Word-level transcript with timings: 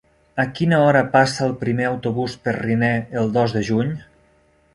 A 0.43 0.43
quina 0.59 0.77
hora 0.85 1.03
passa 1.15 1.43
el 1.47 1.53
primer 1.65 1.85
autobús 1.89 2.39
per 2.47 2.55
Riner 2.63 2.91
el 3.25 3.31
dos 3.37 3.55
de 3.59 3.63
juny? 3.71 3.95